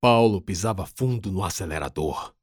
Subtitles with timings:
[0.00, 2.34] Paulo pisava fundo no acelerador,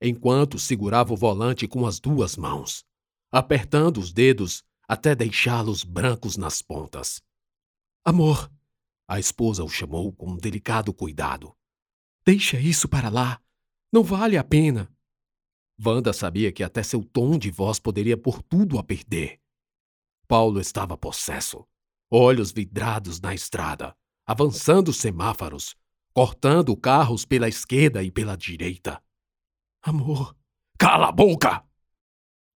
[0.00, 2.84] enquanto segurava o volante com as duas mãos,
[3.30, 7.22] apertando os dedos até deixá-los brancos nas pontas.
[8.04, 8.50] Amor,
[9.06, 11.54] a esposa o chamou com um delicado cuidado.
[12.24, 13.40] Deixa isso para lá.
[13.92, 14.90] Não vale a pena.
[15.84, 19.40] Wanda sabia que até seu tom de voz poderia pôr tudo a perder.
[20.26, 21.66] Paulo estava possesso,
[22.10, 25.74] olhos vidrados na estrada, avançando semáforos,
[26.18, 29.00] cortando carros pela esquerda e pela direita.
[29.80, 30.36] Amor,
[30.76, 31.64] cala a boca!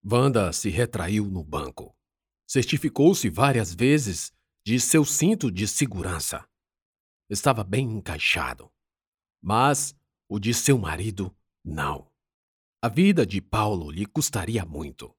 [0.04, 1.96] Wanda se retraiu no banco.
[2.44, 4.32] Certificou-se várias vezes
[4.66, 6.44] de seu cinto de segurança.
[7.30, 8.68] Estava bem encaixado.
[9.40, 9.94] Mas
[10.28, 11.32] o de seu marido,
[11.64, 12.10] não.
[12.82, 15.16] A vida de Paulo lhe custaria muito.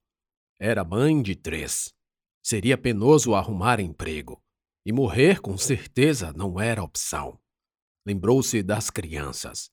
[0.60, 1.96] Era mãe de três.
[2.42, 4.44] Seria penoso arrumar emprego.
[4.86, 7.42] E morrer, com certeza, não era opção.
[8.06, 9.72] Lembrou-se das crianças.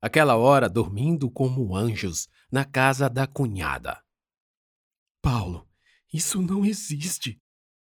[0.00, 4.02] Aquela hora dormindo como anjos na casa da cunhada.
[5.22, 5.68] Paulo,
[6.12, 7.40] isso não existe.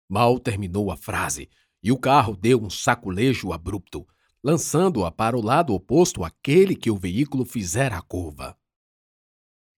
[0.09, 1.49] Mal terminou a frase
[1.81, 4.05] e o carro deu um saculejo abrupto,
[4.43, 8.57] lançando-a para o lado oposto àquele que o veículo fizera a curva.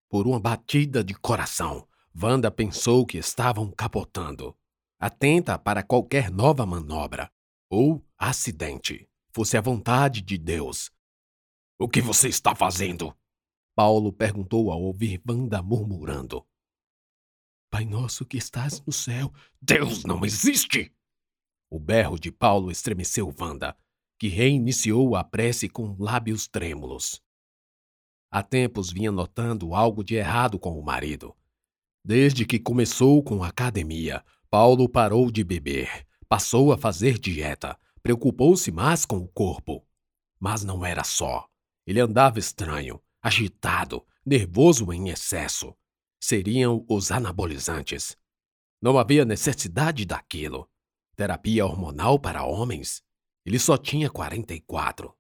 [0.10, 4.56] Por uma batida de coração, Wanda pensou que estavam capotando,
[5.00, 7.32] atenta para qualquer nova manobra
[7.70, 10.92] ou acidente, fosse a vontade de Deus.
[11.80, 13.16] O que você está fazendo?
[13.76, 16.46] Paulo perguntou ao ouvir Wanda murmurando.
[17.72, 19.34] Pai nosso que estás no céu.
[19.60, 20.94] Deus não existe!
[21.72, 23.76] O berro de Paulo estremeceu Wanda,
[24.20, 27.20] que reiniciou a prece com lábios trêmulos.
[28.30, 31.36] Há tempos vinha notando algo de errado com o marido.
[32.06, 38.72] Desde que começou com a academia, Paulo parou de beber, passou a fazer dieta, preocupou-se
[38.72, 39.84] mais com o corpo.
[40.40, 41.48] Mas não era só.
[41.88, 45.76] Ele andava estranho, agitado, nervoso em excesso
[46.24, 48.18] seriam os anabolizantes.
[48.82, 50.70] Não havia necessidade daquilo.
[51.18, 53.04] Terapia hormonal para homens?
[53.46, 55.14] Ele só tinha 44.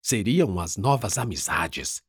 [0.00, 2.00] Seriam as novas amizades.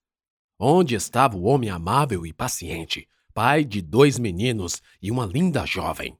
[0.59, 6.15] Onde estava o homem amável e paciente, pai de dois meninos e uma linda jovem?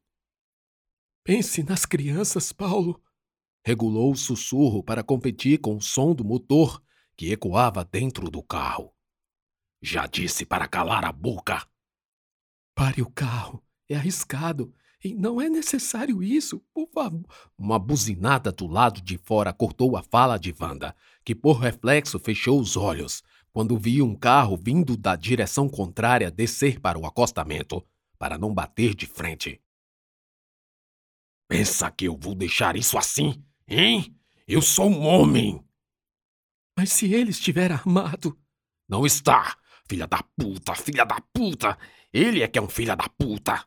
[1.24, 3.00] Pense nas crianças, Paulo.
[3.68, 6.82] Regulou o sussurro para competir com o som do motor
[7.18, 8.94] que ecoava dentro do carro.
[9.82, 11.68] Já disse para calar a boca.
[12.74, 13.62] Pare o carro.
[13.90, 14.74] É arriscado.
[15.04, 17.26] E não é necessário isso, por favor.
[17.58, 20.96] Uma buzinada do lado de fora cortou a fala de Wanda,
[21.26, 26.80] que por reflexo fechou os olhos quando viu um carro vindo da direção contrária descer
[26.80, 27.86] para o acostamento,
[28.18, 29.62] para não bater de frente.
[31.50, 34.16] Pensa que eu vou deixar isso assim, hein?
[34.48, 35.64] Eu sou um homem!
[36.78, 38.38] Mas se ele estiver armado.
[38.88, 39.58] Não está!
[39.90, 41.78] Filha da puta, filha da puta!
[42.14, 43.66] Ele é que é um filho da puta!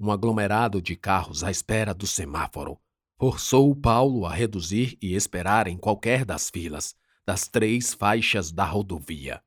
[0.00, 2.80] Um aglomerado de carros à espera do semáforo
[3.18, 6.94] forçou Paulo a reduzir e esperar em qualquer das filas
[7.26, 9.42] das três faixas da rodovia.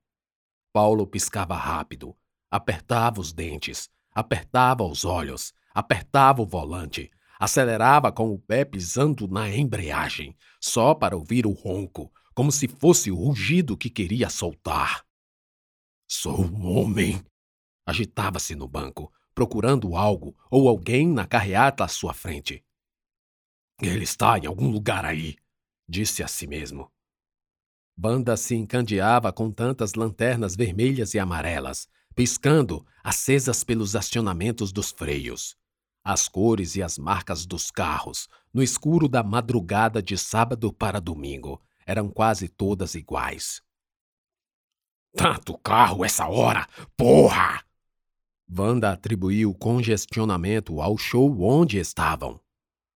[0.74, 2.16] Paulo piscava rápido,
[2.52, 7.10] apertava os dentes, apertava os olhos, apertava o volante,
[7.42, 13.12] acelerava com o pé pisando na embreagem, só para ouvir o ronco, como se fosse
[13.12, 15.04] o rugido que queria soltar.
[16.08, 17.22] Sou um homem,
[17.86, 22.64] Agitava-se no banco, procurando algo ou alguém na carreata à sua frente.
[23.82, 25.36] Ele está em algum lugar aí,
[25.90, 26.92] disse a si mesmo.
[27.98, 35.58] Banda se encandeava com tantas lanternas vermelhas e amarelas, piscando, acesas pelos acionamentos dos freios.
[36.04, 41.62] As cores e as marcas dos carros, no escuro da madrugada de sábado para domingo,
[41.86, 43.62] eram quase todas iguais.
[45.16, 46.68] Tanto carro essa hora!
[46.98, 47.64] Porra!
[48.50, 52.40] Wanda atribuiu o congestionamento ao show onde estavam.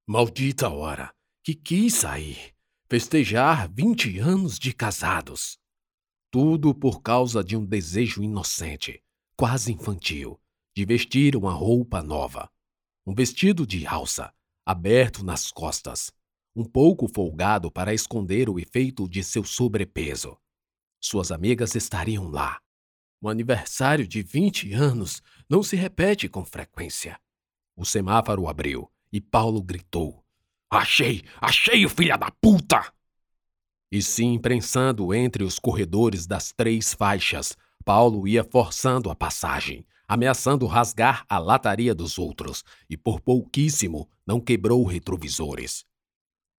[0.07, 1.13] Maldita hora!
[1.43, 2.55] Que quis sair!
[2.89, 5.59] Festejar vinte anos de casados!
[6.31, 9.03] Tudo por causa de um desejo inocente,
[9.37, 10.41] quase infantil,
[10.75, 12.51] de vestir uma roupa nova.
[13.07, 14.33] Um vestido de alça,
[14.65, 16.13] aberto nas costas,
[16.57, 20.39] um pouco folgado para esconder o efeito de seu sobrepeso.
[21.01, 22.61] Suas amigas estariam lá,
[23.25, 27.19] um aniversário de 20 anos não se repete com frequência.
[27.75, 30.23] O semáforo abriu e Paulo gritou:
[30.71, 31.23] Achei!
[31.41, 32.93] Achei o filho da puta!
[33.91, 40.67] E se imprensando entre os corredores das três faixas, Paulo ia forçando a passagem, ameaçando
[40.67, 45.85] rasgar a lataria dos outros, e por pouquíssimo não quebrou retrovisores.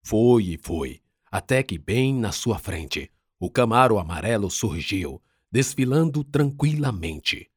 [0.04, 1.02] Foi e foi,
[1.32, 5.22] até que bem na sua frente, O Camaro amarelo surgiu,
[5.52, 7.52] desfilando tranquilamente.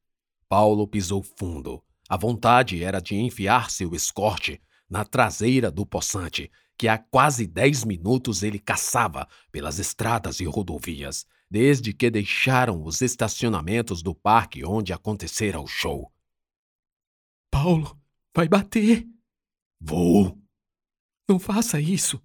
[0.47, 1.81] Paulo pisou fundo.
[2.07, 7.83] A vontade era de enfiar seu escorte na traseira do possante, que há quase dez
[7.85, 14.93] minutos ele caçava pelas estradas e rodovias, desde que deixaram os estacionamentos do parque onde
[14.93, 16.11] acontecera o show.
[17.49, 17.99] Paulo,
[18.35, 19.07] vai bater.
[19.81, 20.37] Vou.
[21.27, 22.21] Não faça isso.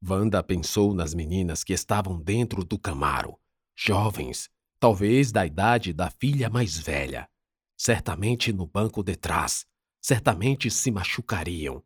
[0.00, 3.36] Wanda pensou nas meninas que estavam dentro do Camaro,
[3.76, 4.48] jovens,
[4.78, 7.28] talvez da idade da filha mais velha.
[7.76, 9.66] Certamente no banco de trás,
[10.00, 11.82] certamente se machucariam.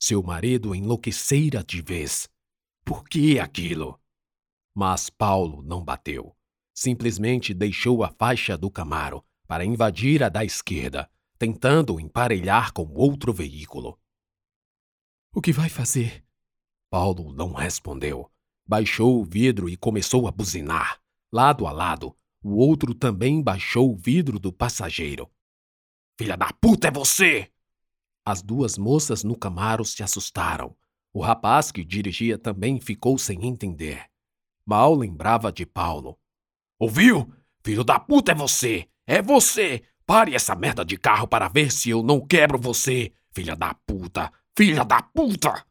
[0.00, 2.28] Seu marido enlouquecera de vez.
[2.84, 4.00] Por que aquilo?
[4.80, 6.36] Mas Paulo não bateu.
[6.72, 13.32] Simplesmente deixou a faixa do Camaro para invadir a da esquerda, tentando emparelhar com outro
[13.32, 13.98] veículo.
[15.34, 16.24] O que vai fazer?
[16.88, 18.30] Paulo não respondeu.
[18.64, 21.00] Baixou o vidro e começou a buzinar.
[21.32, 25.28] Lado a lado, o outro também baixou o vidro do passageiro.
[26.16, 27.50] Filha da puta é você!
[28.24, 30.76] As duas moças no Camaro se assustaram.
[31.12, 34.08] O rapaz que dirigia também ficou sem entender.
[34.68, 36.18] Mal lembrava de Paulo.
[36.78, 37.32] Ouviu?
[37.64, 38.86] Filho da puta é você!
[39.06, 39.82] É você!
[40.04, 43.10] Pare essa merda de carro para ver se eu não quebro você!
[43.32, 44.30] Filha da puta!
[44.54, 45.64] Filha da puta!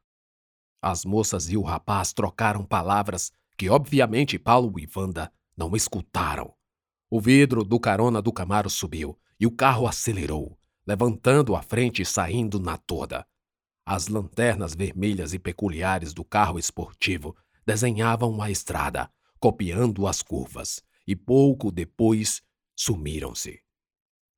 [0.82, 6.52] As moças e o rapaz trocaram palavras que, obviamente, Paulo e Wanda não escutaram.
[7.08, 10.58] O vidro do carona do Camaro subiu e o carro acelerou,
[10.88, 13.28] levantando a frente e saindo na toda.
[13.86, 19.12] As lanternas vermelhas e peculiares do carro esportivo desenhavam a estrada,
[19.42, 22.42] copiando as curvas, e pouco depois
[22.74, 23.62] sumiram-se.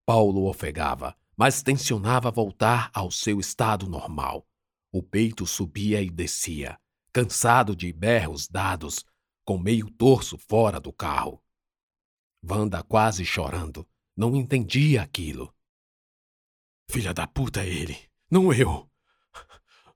[0.04, 4.48] Paulo ofegava, mas tensionava voltar ao seu estado normal.
[4.92, 6.80] O peito subia e descia,
[7.14, 9.06] cansado de berros dados,
[9.46, 11.40] com meio torso fora do carro.
[12.44, 13.88] Wanda, quase chorando,
[14.18, 15.54] não entendia aquilo.
[16.90, 17.96] Filha da puta é ele,
[18.28, 18.90] não eu.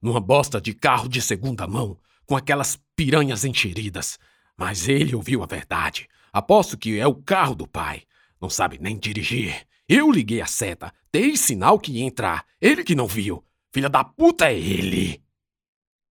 [0.00, 4.18] Numa bosta de carro de segunda mão, com aquelas piranhas encheridas.
[4.56, 6.08] Mas ele ouviu a verdade.
[6.32, 8.02] Aposto que é o carro do pai.
[8.40, 9.66] Não sabe nem dirigir.
[9.88, 12.44] Eu liguei a seta, dei sinal que ia entrar.
[12.60, 13.44] Ele que não viu.
[13.72, 15.23] Filha da puta é ele!